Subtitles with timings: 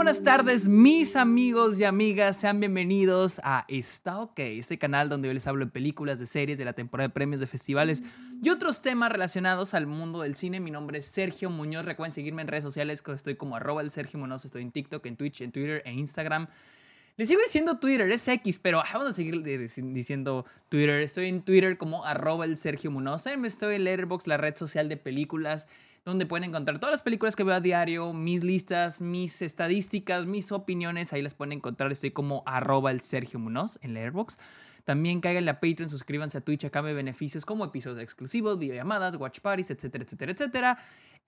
[0.00, 2.38] buenas tardes, mis amigos y amigas.
[2.38, 6.56] Sean bienvenidos a Está OK, este canal donde yo les hablo de películas, de series,
[6.56, 8.02] de la temporada de premios, de festivales
[8.42, 10.58] y otros temas relacionados al mundo del cine.
[10.58, 11.84] Mi nombre es Sergio Muñoz.
[11.84, 14.46] Recuerden seguirme en redes sociales, que estoy como arroba el Sergio Muñoz.
[14.46, 16.46] Estoy en TikTok, en Twitch, en Twitter e Instagram.
[17.18, 21.02] Les sigo diciendo Twitter, es X, pero vamos a seguir diciendo Twitter.
[21.02, 23.26] Estoy en Twitter como arroba el Sergio Muñoz.
[23.26, 25.68] Estoy en Letterboxd, la red social de películas
[26.04, 30.52] donde pueden encontrar todas las películas que veo a diario, mis listas, mis estadísticas, mis
[30.52, 31.12] opiniones.
[31.12, 31.92] Ahí las pueden encontrar.
[31.92, 34.38] Estoy como arroba el Sergio Munoz en la Airbox.
[34.84, 39.40] También cáiganle a Patreon, suscríbanse a Twitch, acá me beneficios como episodios exclusivos, videollamadas, watch
[39.40, 40.78] parties, etcétera, etcétera, etcétera.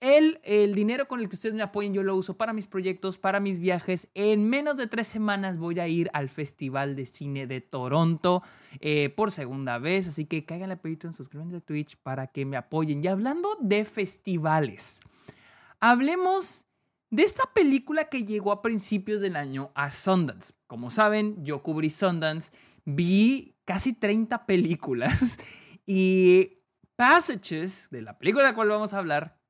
[0.03, 3.17] El, el dinero con el que ustedes me apoyen yo lo uso para mis proyectos,
[3.17, 4.11] para mis viajes.
[4.15, 8.43] En menos de tres semanas voy a ir al Festival de Cine de Toronto
[8.81, 10.09] eh, por segunda vez.
[10.09, 13.01] Así que cáiganle a Patreon, suscríbanse a Twitch para que me apoyen.
[13.01, 14.99] Y hablando de festivales,
[15.79, 16.65] hablemos
[17.09, 20.53] de esta película que llegó a principios del año a Sundance.
[20.67, 22.51] Como saben, yo cubrí Sundance,
[22.83, 25.39] vi casi 30 películas
[25.85, 26.57] y
[26.97, 29.41] Passages, de la película de la cual vamos a hablar,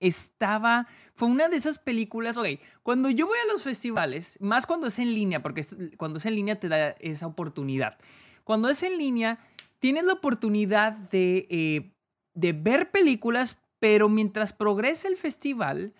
[0.00, 2.46] estaba, fue una de esas películas, ok,
[2.82, 5.64] cuando yo voy a los festivales, más cuando es en línea, porque
[5.96, 7.98] cuando es en línea te da esa oportunidad.
[8.44, 9.38] Cuando es en línea,
[9.78, 11.92] tienes la oportunidad de, eh,
[12.34, 15.94] de ver películas, pero mientras progresa el festival,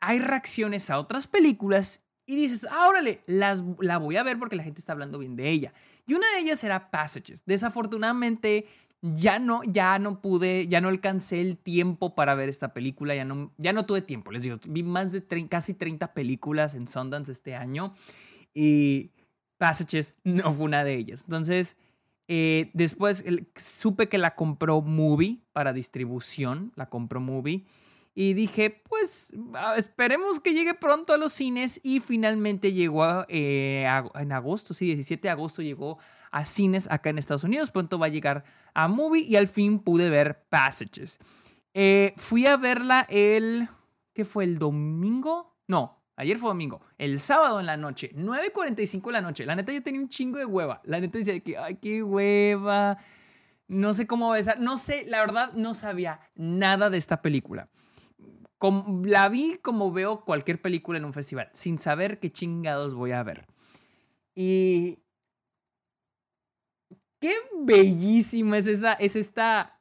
[0.00, 2.90] hay reacciones a otras películas y dices, ah,
[3.26, 5.72] las, la voy a ver porque la gente está hablando bien de ella.
[6.06, 7.42] Y una de ellas era Passages.
[7.46, 8.66] Desafortunadamente,
[9.14, 13.24] ya no, ya no pude, ya no alcancé el tiempo para ver esta película, ya
[13.24, 17.30] no, ya no tuve tiempo, les digo, vi más de casi 30 películas en Sundance
[17.30, 17.92] este año
[18.54, 19.10] y
[19.58, 21.22] Passages no fue una de ellas.
[21.24, 21.76] Entonces,
[22.28, 23.24] eh, después
[23.56, 27.64] supe que la compró Movie para distribución, la compró Movie.
[28.14, 29.30] Y dije, pues
[29.76, 31.80] esperemos que llegue pronto a los cines.
[31.82, 35.98] Y finalmente llegó eh, en agosto, sí, 17 de agosto llegó
[36.36, 37.70] a cines acá en Estados Unidos.
[37.70, 41.18] Pronto va a llegar a Movie y al fin pude ver Passages.
[41.72, 43.70] Eh, fui a verla el...
[44.12, 44.44] ¿Qué fue?
[44.44, 45.56] ¿El domingo?
[45.66, 46.82] No, ayer fue domingo.
[46.98, 49.46] El sábado en la noche, 9.45 de la noche.
[49.46, 50.82] La neta yo tenía un chingo de hueva.
[50.84, 52.98] La neta decía que, ay, qué hueva.
[53.66, 54.60] No sé cómo besar.
[54.60, 57.70] No sé, la verdad no sabía nada de esta película.
[59.04, 63.22] la vi como veo cualquier película en un festival, sin saber qué chingados voy a
[63.22, 63.46] ver.
[64.34, 64.98] Y
[67.18, 69.80] qué bellísima es esa, es esta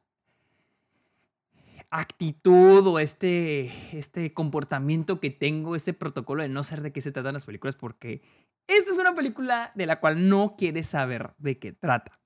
[1.90, 7.12] actitud o este, este comportamiento que tengo, este protocolo de no ser de qué se
[7.12, 8.22] tratan las películas, porque
[8.68, 12.20] esta es una película de la cual no quieres saber de qué trata.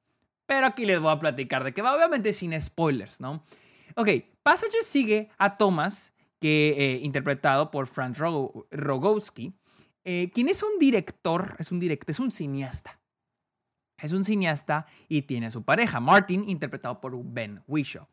[0.45, 3.43] Pero aquí les voy a platicar de qué va, obviamente sin spoilers, ¿no?
[3.95, 4.09] Ok,
[4.41, 9.53] Passages sigue a Thomas, que eh, interpretado por Franz Rogowski,
[10.05, 12.98] eh, quien es un director, es un director, es un cineasta.
[14.01, 18.07] Es un cineasta y tiene a su pareja, Martin, interpretado por Ben Whishaw.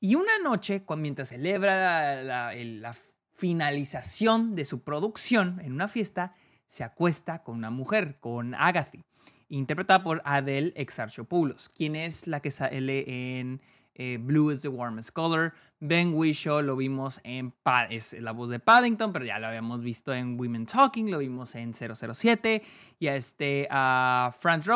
[0.00, 2.96] Y una noche, mientras celebra la,
[3.32, 6.34] finalización de su producción en una fiesta,
[6.66, 8.98] se acuesta con una mujer, con Agatha,
[9.48, 13.62] interpretada por Adele Exarchopoulos, quien es la que sale en
[13.94, 15.52] eh, Blue is the Warmest Color.
[15.80, 17.52] Ben Whishaw lo vimos en
[17.90, 21.54] es la voz de Paddington, pero ya lo habíamos visto en Women Talking, lo vimos
[21.54, 22.62] en 007.
[22.98, 24.66] Y a este a Franz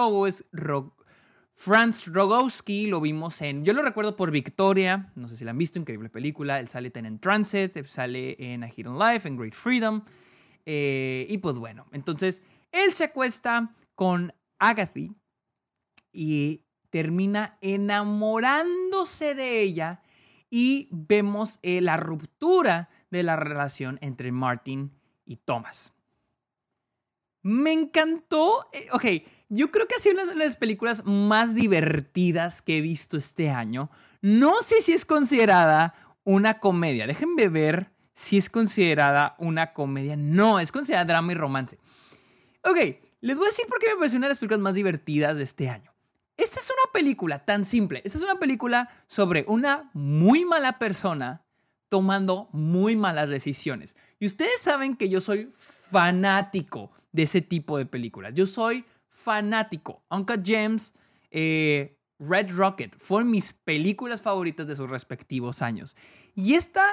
[2.07, 5.79] Rogowski lo vimos en, yo lo recuerdo por Victoria, no sé si la han visto,
[5.79, 6.59] increíble película.
[6.59, 10.03] Él sale en Transit, sale en A Hidden Life, en Great Freedom.
[10.67, 12.43] Eh, y pues bueno, entonces
[12.73, 15.01] él se acuesta con Agatha
[16.13, 17.59] y termina
[19.05, 20.01] enamorándose de ella
[20.51, 24.93] y vemos eh, la ruptura de la relación entre Martin
[25.27, 25.93] y Thomas.
[27.43, 29.05] Me encantó, eh, ok,
[29.49, 33.51] yo creo que ha sido una de las películas más divertidas que he visto este
[33.51, 33.91] año.
[34.23, 35.95] No sé si es considerada
[36.25, 40.17] una comedia, déjenme ver si es considerada una comedia.
[40.17, 41.79] No, es considerada drama y romance.
[42.63, 42.79] Ok,
[43.21, 45.43] les voy a decir por qué me pareció una de las películas más divertidas de
[45.43, 45.94] este año.
[46.37, 48.03] Esta es una película tan simple.
[48.05, 51.45] Esta es una película sobre una muy mala persona
[51.89, 53.97] tomando muy malas decisiones.
[54.19, 58.35] Y ustedes saben que yo soy fanático de ese tipo de películas.
[58.35, 60.05] Yo soy fanático.
[60.11, 60.95] Uncle James,
[61.31, 65.97] eh, Red Rocket, fueron mis películas favoritas de sus respectivos años.
[66.35, 66.85] Y esta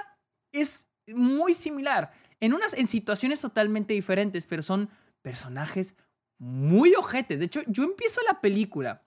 [0.51, 2.11] es muy similar.
[2.39, 4.89] En, unas, en situaciones totalmente diferentes, pero son
[5.23, 5.95] personajes
[6.38, 7.39] muy ojetes.
[7.39, 9.03] De hecho, yo empiezo la película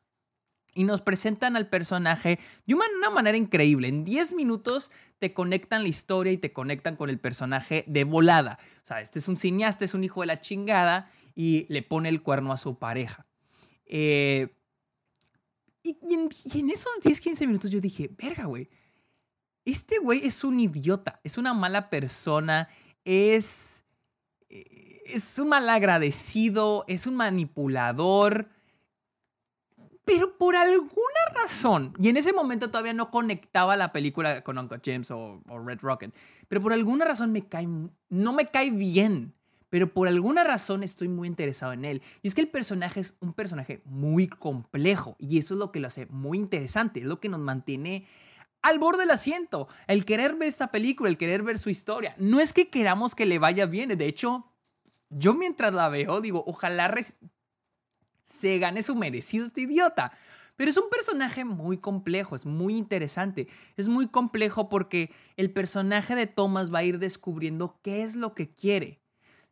[0.74, 3.88] y nos presentan al personaje de una manera increíble.
[3.88, 8.58] En 10 minutos te conectan la historia y te conectan con el personaje de volada.
[8.82, 12.08] O sea, este es un cineasta, es un hijo de la chingada y le pone
[12.08, 13.26] el cuerno a su pareja.
[13.86, 14.54] Eh,
[15.82, 18.68] y, en, esos 10, 15 minutos yo dije, verga, güey.
[19.64, 22.68] Este güey es un idiota, es una mala persona,
[23.04, 23.84] es,
[24.48, 28.48] es un malagradecido, es un manipulador
[30.04, 30.90] pero por alguna
[31.34, 35.80] razón, y en ese momento todavía no conectaba la película con Uncle James o, Red
[35.80, 36.14] Rocket,
[36.48, 39.34] pero por alguna razón me cae, no me cae bien,
[39.70, 42.02] pero por alguna razón estoy muy interesado en él.
[42.22, 45.80] Y es que el personaje es un personaje muy complejo, y eso es lo que
[45.80, 48.06] lo hace muy interesante, es lo que nos mantiene
[48.62, 52.14] al borde del asiento, el querer ver esta película, el querer ver su historia.
[52.18, 54.46] No es que queramos que le vaya bien, de hecho,
[55.10, 56.88] yo mientras la veo digo, ojalá
[58.24, 60.12] se gane su merecido este idiota.
[60.56, 63.48] Pero es un personaje muy complejo, es muy interesante.
[63.76, 68.34] Es muy complejo porque el personaje de Thomas va a ir descubriendo qué es lo
[68.34, 69.00] que quiere.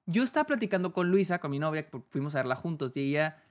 [0.06, 3.42] Yo estaba platicando con Luisa, con mi novia, fuimos a verla juntos, y ella,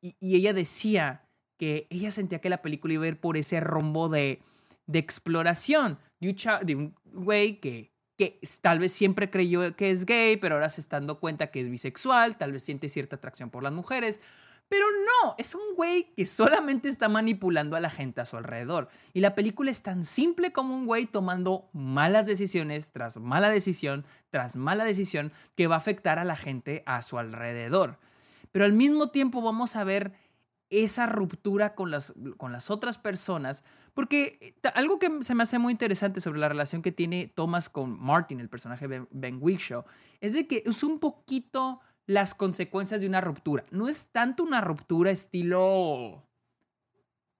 [0.00, 1.28] y, ella decía
[1.58, 4.42] que ella sentía que la película iba a ir por ese rombo de,
[4.86, 10.06] de exploración de un, de un güey que, que tal vez siempre creyó que es
[10.06, 13.50] gay, pero ahora se está dando cuenta que es bisexual, tal vez siente cierta atracción
[13.50, 14.20] por las mujeres,
[14.70, 18.88] pero no, es un güey que solamente está manipulando a la gente a su alrededor.
[19.12, 24.04] Y la película es tan simple como un güey tomando malas decisiones tras mala decisión
[24.30, 27.98] tras mala decisión que va a afectar a la gente a su alrededor.
[28.52, 30.12] Pero al mismo tiempo vamos a ver
[30.70, 35.58] esa ruptura con las, con las otras personas, porque eh, algo que se me hace
[35.58, 39.40] muy interesante sobre la relación que tiene Thomas con Martin, el personaje Ben, ben
[40.20, 43.64] es de que es un poquito las consecuencias de una ruptura.
[43.70, 46.24] No es tanto una ruptura estilo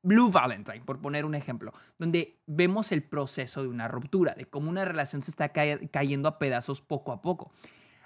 [0.02, 4.70] Blue Valentine, por poner un ejemplo, donde vemos el proceso de una ruptura, de cómo
[4.70, 7.52] una relación se está cayendo a pedazos poco a poco.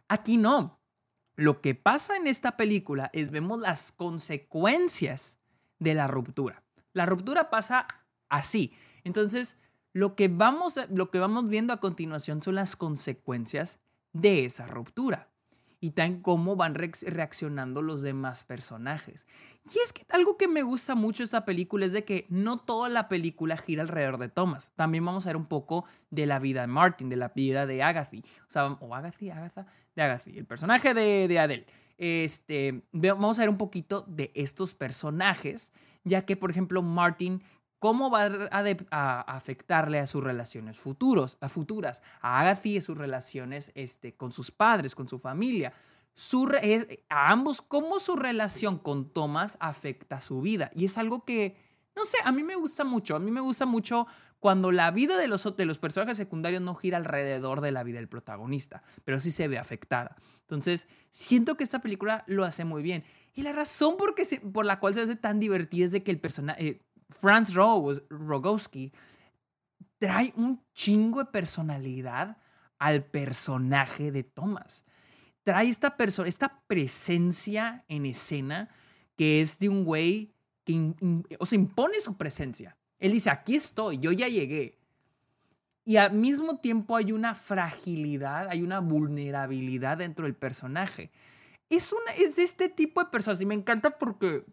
[0.09, 0.81] Aquí no.
[1.37, 5.39] Lo que pasa en esta película es vemos las consecuencias
[5.79, 6.63] de la ruptura.
[6.93, 7.87] La ruptura pasa
[8.29, 8.73] así.
[9.03, 9.59] Entonces,
[9.93, 13.81] lo que vamos, lo que vamos viendo a continuación son las consecuencias
[14.13, 15.34] de esa ruptura
[15.85, 19.27] y tan cómo van reaccionando los demás personajes.
[19.71, 22.89] Y es que algo que me gusta mucho esta película es de que no toda
[22.89, 24.73] la película gira alrededor de Thomas.
[24.77, 27.83] También vamos a ver un poco de la vida de Martin, de la vida de
[27.83, 28.17] Agatha.
[28.17, 31.67] O sea, o Agatha, de Agatha, el personaje de, de Adele.
[31.99, 35.71] Este, vamos a ver un poquito de estos personajes,
[36.03, 37.43] ya que, por ejemplo, Martin
[37.85, 43.73] cómo va a, afectarle a sus relaciones futuros, a futuras, a Agatha y sus relaciones
[43.75, 45.71] este, con sus padres, con su familia.
[47.11, 50.71] a ambos, cómo su relación con Thomas afecta su vida.
[50.75, 51.59] Y es algo que,
[51.95, 53.17] no sé, a mí me gusta mucho.
[53.17, 54.07] A mí me gusta mucho
[54.41, 57.99] cuando la vida de los, de los personajes secundarios no gira alrededor de la vida
[57.99, 60.17] del protagonista, pero sí se ve afectada.
[60.41, 63.05] Entonces, siento que esta película lo hace muy bien.
[63.35, 64.15] Y la razón por,
[64.55, 66.67] por la cual se hace tan divertida es de que el personaje...
[66.67, 66.81] Eh,
[67.21, 68.93] Franz Rogowski
[69.99, 72.37] trae un chingo de personalidad
[72.79, 74.85] al personaje de Thomas.
[75.43, 75.95] Trae esta,
[76.27, 78.69] esta presencia en escena
[79.17, 80.35] que es de un güey
[80.65, 80.95] que
[81.39, 82.77] o impone su presencia.
[82.99, 84.79] Él dice, aquí estoy, yo ya llegué.
[85.85, 91.11] Y al mismo tiempo hay una fragilidad, hay una vulnerabilidad dentro del personaje.
[91.69, 94.45] Es, una, es de este tipo de personas y me encanta porque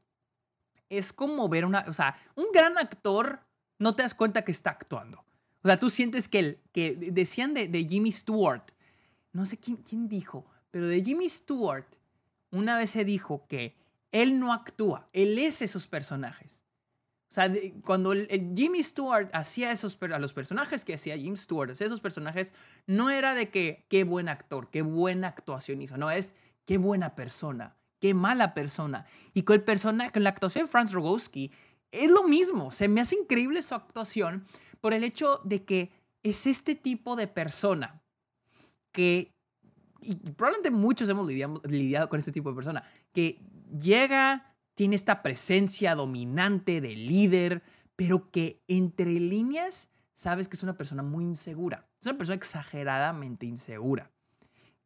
[0.91, 3.39] es como ver una, o sea, un gran actor
[3.79, 5.25] no te das cuenta que está actuando.
[5.63, 8.63] O sea, tú sientes que, el, que decían de, de Jimmy Stewart,
[9.31, 11.85] no sé quién, quién dijo, pero de Jimmy Stewart
[12.51, 13.75] una vez se dijo que
[14.11, 16.63] él no actúa, él es esos personajes.
[17.29, 17.49] O sea,
[17.85, 22.01] cuando el, Jimmy Stewart hacía esos a los personajes que hacía Jimmy Stewart, hacía esos
[22.01, 22.51] personajes,
[22.87, 27.15] no era de que qué buen actor, qué buena actuación hizo, no, es qué buena
[27.15, 29.05] persona, qué mala persona.
[29.33, 31.51] Y con el personaje, con la actuación de Franz Rogowski,
[31.91, 32.71] es lo mismo.
[32.71, 34.43] Se me hace increíble su actuación
[34.81, 35.91] por el hecho de que
[36.23, 38.01] es este tipo de persona
[38.91, 39.31] que,
[40.01, 43.39] y probablemente muchos hemos lidiado, lidiado con este tipo de persona, que
[43.79, 47.61] llega, tiene esta presencia dominante de líder,
[47.95, 51.87] pero que entre líneas sabes que es una persona muy insegura.
[51.99, 54.11] Es una persona exageradamente insegura.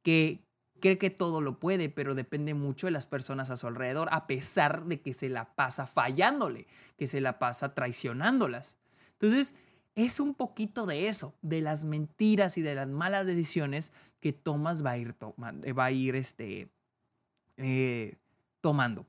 [0.04, 0.45] Que,
[0.86, 4.28] cree que todo lo puede, pero depende mucho de las personas a su alrededor, a
[4.28, 8.78] pesar de que se la pasa fallándole, que se la pasa traicionándolas.
[9.14, 9.56] Entonces,
[9.96, 14.86] es un poquito de eso, de las mentiras y de las malas decisiones que Thomas
[14.86, 16.70] va a ir, va a ir este,
[17.58, 18.18] eh,
[18.62, 19.08] tomando.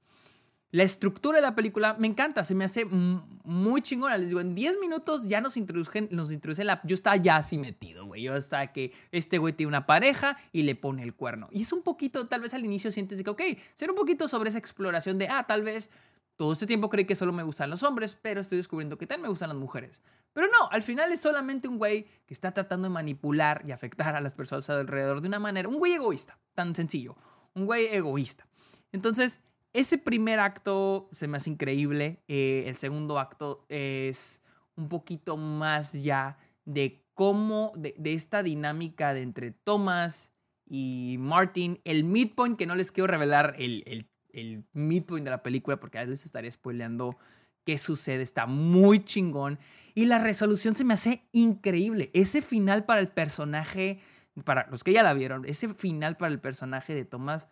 [0.73, 4.19] La estructura de la película me encanta, se me hace muy chingona.
[4.19, 6.81] Les digo, en 10 minutos ya nos introducen, nos introducen la...
[6.85, 8.23] Yo estaba ya así metido, güey.
[8.23, 11.49] Yo estaba que este güey tiene una pareja y le pone el cuerno.
[11.53, 13.43] Y es un poquito, tal vez al inicio sientes que, ok,
[13.75, 15.91] ser un poquito sobre esa exploración de, ah, tal vez
[16.37, 19.23] todo este tiempo creí que solo me gustan los hombres, pero estoy descubriendo que también
[19.23, 20.03] me gustan las mujeres.
[20.35, 24.15] Pero no, al final es solamente un güey que está tratando de manipular y afectar
[24.15, 27.17] a las personas alrededor de una manera, un güey egoísta, tan sencillo,
[27.55, 28.47] un güey egoísta.
[28.93, 29.41] Entonces,
[29.79, 34.43] ese primer acto se me hace increíble, eh, el segundo acto es
[34.77, 40.33] un poquito más ya de cómo, de, esta dinámica de entre Thomas
[40.69, 45.43] y Martin, el midpoint, que no les quiero revelar el, el el midpoint de la
[45.43, 47.17] película, porque a veces estaría spoileando
[47.65, 49.59] qué sucede, está muy chingón.
[49.95, 52.11] Y la resolución se me hace increíble.
[52.13, 54.01] Ese final para el personaje,
[54.45, 57.49] para los que ya la vieron, ese final para el personaje de Thomas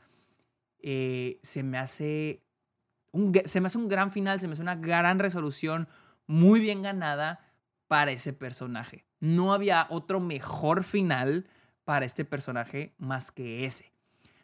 [0.86, 2.42] eh, se me hace
[3.10, 5.88] un, se me hace un gran final, se me hace una gran resolución,
[6.26, 7.40] muy bien ganada
[7.88, 9.06] para ese personaje.
[9.18, 11.46] No había otro mejor final
[11.84, 13.92] para este personaje más que ese.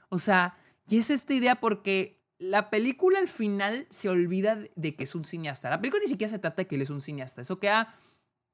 [0.08, 0.56] O sea,
[0.88, 5.24] y es esta idea porque la película al final se olvida de que es un
[5.24, 5.68] cineasta.
[5.68, 7.42] La película ni siquiera se trata de que él es un cineasta.
[7.42, 7.94] Eso queda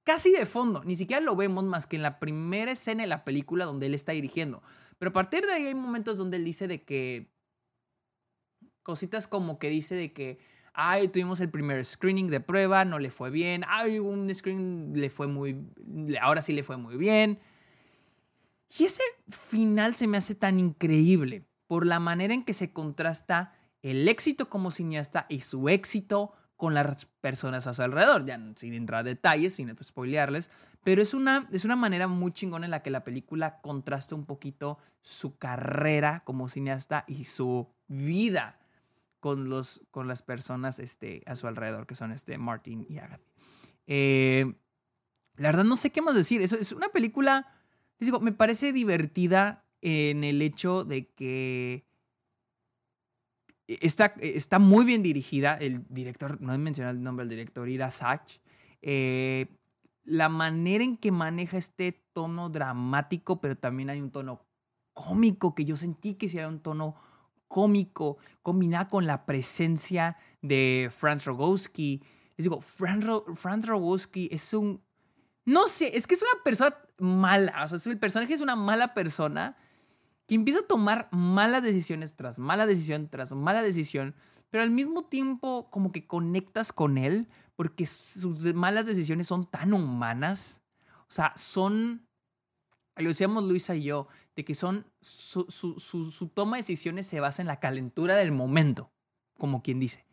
[0.03, 0.83] casi de fondo.
[0.83, 3.95] Ni siquiera lo vemos más que en la primera escena de la película donde él
[3.95, 4.61] está dirigiendo.
[4.99, 7.36] Pero a partir de ahí hay momentos donde él dice de que...
[8.87, 10.39] Cositas como que dice de que...
[10.73, 13.65] Ay, tuvimos el primer screening de prueba, no le fue bien.
[13.67, 15.59] Ay, un screening le fue muy...
[16.21, 17.41] Ahora sí le fue muy bien.
[18.79, 23.55] Y ese final se me hace tan increíble por la manera en que se contrasta
[23.83, 28.73] el éxito como cineasta y su éxito con las personas a su alrededor, ya sin
[28.73, 30.49] entrar a detalles, sin spoilearles,
[30.85, 34.27] pero es una, es una manera muy chingona en la que la película contrasta un
[34.27, 38.61] poquito su carrera como cineasta y su vida
[39.21, 43.25] con, los, con las personas este, a su alrededor, que son este, Martin y Agatha.
[43.87, 44.55] Eh,
[45.37, 47.53] la verdad no sé qué más decir, es, es una película,
[48.21, 51.87] me parece divertida en el hecho de que
[53.69, 55.55] Está, está muy bien dirigida.
[55.55, 58.41] El director, no he mencionado el nombre del director, Ira Sachs.
[58.81, 59.59] Eh,
[60.05, 64.47] la manera en que maneja este tono dramático, pero también hay un tono
[64.93, 66.95] cómico, que yo sentí que si era un tono
[67.49, 72.03] cómico, combinado con la presencia de Franz Rogowski.
[72.37, 74.83] Les digo, Franz, Franz Rogowski es un...
[75.45, 77.65] No sé, es que es una persona mala.
[77.65, 79.57] O sea, el personaje es una mala persona
[80.27, 84.15] que empieza a tomar malas decisiones tras mala decisión tras mala decisión,
[84.51, 89.73] pero al mismo tiempo como que conectas con él porque sus malas decisiones son tan
[89.73, 90.63] humanas,
[91.09, 92.07] o sea, son,
[92.97, 97.43] lo decíamos Luisa y yo, de que son, su, su, toma de decisiones se basa
[97.43, 98.93] en la calentura del momento,
[99.39, 100.05] como quien dice.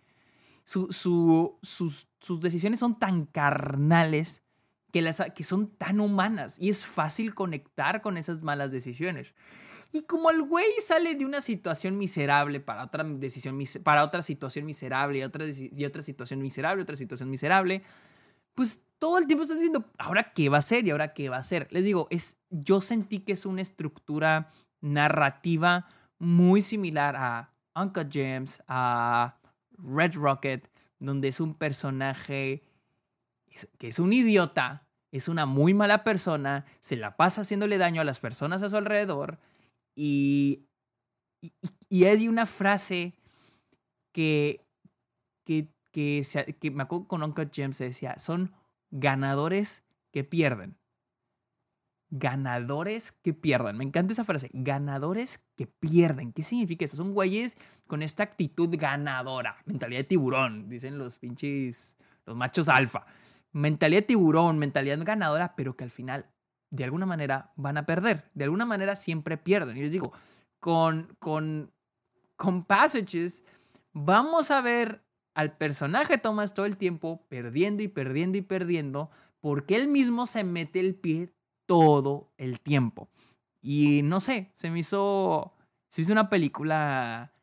[0.63, 4.43] sus, sus decisiones son tan carnales
[4.93, 9.33] que, las, que son tan humanas y es fácil conectar con esas malas decisiones.
[9.91, 14.65] Y como el güey sale de una situación miserable para otra decisión, para otra situación
[14.65, 17.83] miserable y otra, y otra situación miserable, otra situación miserable,
[18.55, 20.87] pues todo el tiempo está diciendo, ¿ahora qué va a ser?
[20.87, 21.67] ¿Y ahora qué va a ser?
[21.71, 24.49] Les digo, es, yo sentí que es una estructura
[24.81, 25.87] narrativa
[26.19, 29.39] muy similar a Uncle James, a
[29.77, 30.69] Red Rocket,
[30.99, 32.63] donde es un personaje
[33.77, 38.05] que es un idiota, es una muy mala persona, se la pasa haciéndole daño a
[38.05, 39.37] las personas a su alrededor
[39.95, 40.65] y,
[41.89, 43.13] y, hay una frase
[44.11, 44.65] que,
[45.45, 46.25] que, que,
[46.59, 48.51] que me acuerdo con Uncle James decía, son
[48.89, 50.75] ganadores que pierden.
[52.09, 53.77] Ganadores que pierden.
[53.77, 54.49] Me encanta esa frase.
[54.53, 56.33] Ganadores que pierden.
[56.33, 56.97] ¿Qué significa eso?
[56.97, 57.57] Son güeyes
[57.87, 59.57] con esta actitud ganadora.
[59.65, 61.95] Mentalidad de tiburón, dicen los pinches,
[62.25, 63.05] los machos alfa.
[63.51, 66.27] Mentalidad de tiburón, mentalidad ganadora, pero que al final
[66.71, 68.29] de alguna manera van a perder.
[68.33, 69.77] De alguna manera siempre pierden.
[69.77, 70.11] Y les digo,
[70.59, 71.71] con, con,
[72.35, 73.43] con Passages
[73.93, 75.02] vamos a ver
[75.33, 79.09] al personaje Thomas todo el tiempo perdiendo y perdiendo y perdiendo
[79.39, 81.33] porque él mismo se mete el pie
[81.65, 83.09] todo el tiempo.
[83.61, 85.53] Y no sé, se me hizo,
[85.89, 87.33] se hizo una película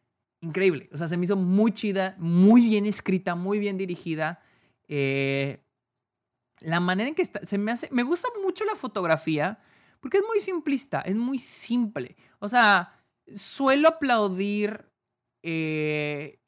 [0.41, 0.89] increíble.
[0.93, 4.41] O sea, se me hizo muy chida, muy bien escrita, muy bien dirigida.
[4.89, 5.63] Eh,
[6.61, 9.59] la manera en que está, se me hace, me gusta mucho la fotografía
[10.01, 12.17] porque es muy simplista, es muy simple.
[12.39, 12.99] O sea,
[13.35, 14.90] suelo aplaudir
[15.43, 16.39] eh,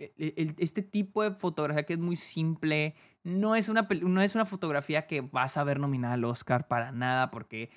[0.58, 2.94] este tipo de fotografía que es muy simple.
[3.24, 6.92] No es, una, no es una fotografía que vas a ver nominada al Oscar para
[6.92, 7.70] nada porque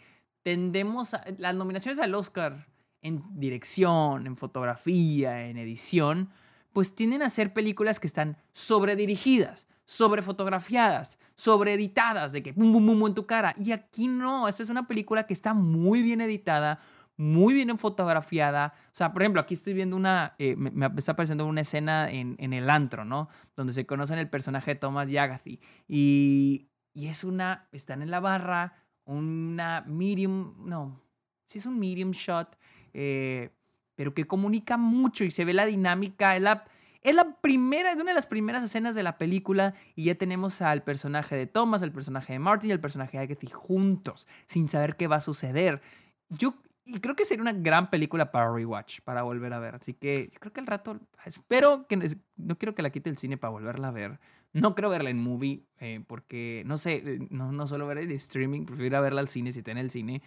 [0.43, 2.67] tendemos a, las nominaciones al Oscar
[3.01, 6.29] en dirección, en fotografía, en edición,
[6.73, 13.07] pues tienden a ser películas que están sobredirigidas, sobrefotografiadas, sobreeditadas, de que pum, pum, pum
[13.07, 13.53] en tu cara.
[13.57, 16.79] Y aquí no, esta es una película que está muy bien editada,
[17.17, 18.73] muy bien fotografiada.
[18.91, 22.35] O sea, por ejemplo, aquí estoy viendo una, eh, me, está apareciendo una escena en,
[22.39, 23.29] en, el antro, ¿no?
[23.55, 25.59] Donde se conocen el personaje de Thomas Yagathi.
[25.87, 28.73] Y, y es una, están en la barra,
[29.05, 31.01] una medium, no,
[31.45, 32.57] sí es un medium shot,
[32.93, 33.49] eh,
[33.95, 36.35] pero que comunica mucho y se ve la dinámica.
[36.35, 36.65] Es la,
[37.01, 40.61] es la primera, es una de las primeras escenas de la película y ya tenemos
[40.61, 44.67] al personaje de Thomas, al personaje de Martin y al personaje de Agatha juntos, sin
[44.67, 45.81] saber qué va a suceder.
[46.29, 46.55] Yo
[46.85, 49.75] y creo que sería una gran película para rewatch, para volver a ver.
[49.75, 53.37] Así que creo que el rato, espero que, no quiero que la quite el cine
[53.37, 54.19] para volverla a ver.
[54.53, 58.11] No creo verla en movie, eh, porque no sé, eh, no, no suelo ver el
[58.11, 60.21] streaming, prefiero verla al cine si está en el cine.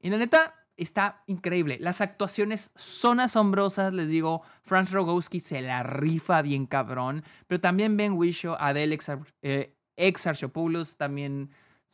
[0.00, 1.78] Y la neta, está increíble.
[1.80, 4.42] Las actuaciones son asombrosas, les digo.
[4.62, 7.22] Franz Rogowski se la rifa bien cabrón.
[7.46, 8.98] Pero también Ben Whishaw, Adele
[9.42, 10.26] eh, ex,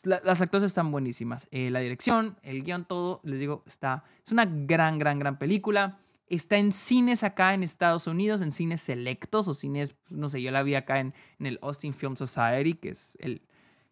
[0.03, 1.49] Las actuaciones están buenísimas.
[1.51, 4.05] Eh, la dirección, el guion, todo, les digo, está.
[4.25, 5.99] Es una gran, gran, gran película.
[6.29, 10.51] Está en cines acá en Estados Unidos, en cines selectos o cines, no sé, yo
[10.51, 13.43] la vi acá en, en el Austin Film Society, que es el,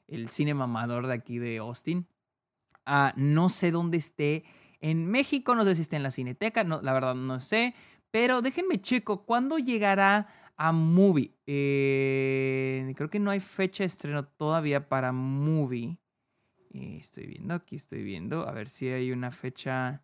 [0.07, 2.07] el cine mamador de aquí de Austin.
[2.85, 4.45] Ah, no sé dónde esté
[4.81, 5.55] en México.
[5.55, 7.75] No sé si está en la Cineteca, no, la verdad no sé.
[8.11, 11.35] Pero déjenme checo, ¿cuándo llegará a Movie?
[11.47, 15.99] Eh, creo que no hay fecha de estreno todavía para Movie.
[16.73, 18.49] Eh, estoy viendo, aquí estoy viendo.
[18.49, 20.03] A ver si hay una fecha.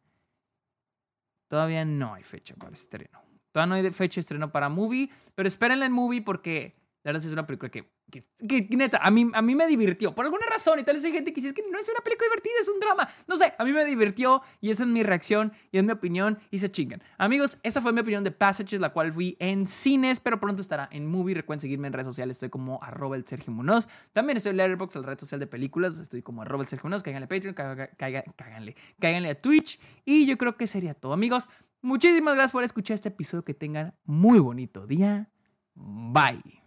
[1.48, 3.20] Todavía no hay fecha para estreno.
[3.50, 5.10] Todavía no hay fecha de estreno para Movie.
[5.34, 9.30] Pero espérenla en Movie porque la verdad es una película que que, neta, a mí,
[9.32, 10.14] a mí me divirtió.
[10.14, 12.00] Por alguna razón, y tal vez hay gente que dice, es que no es una
[12.00, 13.08] película divertida, es drama.
[13.26, 16.38] No sé, a mí me divirtió y esa es mi reacción y es mi opinión
[16.50, 17.02] y se chingan.
[17.18, 20.88] Amigos, esa fue mi opinión de Passages, la cual vi en cines, pero pronto estará
[20.92, 21.34] en movie.
[21.34, 23.88] Recuerden seguirme en redes sociales, estoy como arroba el Sergio Munoz.
[24.12, 27.02] También estoy en Letterboxd, la red social de películas, estoy como arroba el Sergio Munoz.
[27.02, 27.54] Cáiganle a Patreon,
[27.96, 29.78] cáiganle, cáiganle a Twitch.
[30.04, 31.48] Y yo creo que sería todo, amigos.
[31.80, 33.44] Muchísimas gracias por escuchar este episodio.
[33.44, 35.30] Que tengan muy bonito día.
[35.74, 36.62] Bye.